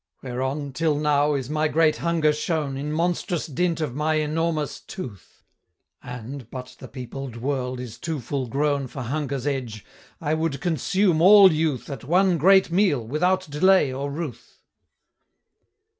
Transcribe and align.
Whereon, 0.23 0.73
till 0.73 0.97
now, 0.97 1.35
is 1.35 1.47
my 1.47 1.67
great 1.67 1.97
hunger 1.97 2.33
shown, 2.33 2.75
In 2.75 2.91
monstrous 2.91 3.45
dint 3.45 3.79
of 3.81 3.93
my 3.93 4.15
enormous 4.15 4.79
tooth; 4.79 5.43
And 6.01 6.49
but 6.49 6.75
the 6.79 6.87
peopled 6.87 7.35
world 7.35 7.79
is 7.79 7.99
too 7.99 8.19
full 8.19 8.47
grown 8.47 8.87
For 8.87 9.03
hunger's 9.03 9.45
edge 9.45 9.85
I 10.19 10.33
would 10.33 10.59
consume 10.59 11.21
all 11.21 11.51
youth 11.51 11.87
At 11.87 12.03
one 12.03 12.39
great 12.39 12.71
meal, 12.71 13.05
without 13.05 13.47
delay 13.47 13.93
or 13.93 14.09
ruth!" 14.09 14.63